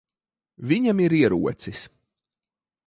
[0.71, 1.87] Viņam ir ierocis.